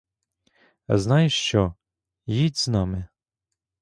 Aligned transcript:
Знаєш 0.89 1.33
що: 1.33 1.73
їдь 2.25 2.57
з 2.57 2.67
нами. 2.67 3.07